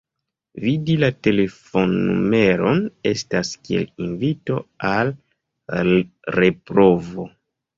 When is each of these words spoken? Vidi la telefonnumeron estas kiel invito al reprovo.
Vidi 0.61 0.93
la 1.01 1.09
telefonnumeron 1.27 2.81
estas 3.11 3.53
kiel 3.67 3.85
invito 4.07 4.59
al 4.95 5.15
reprovo. 6.41 7.29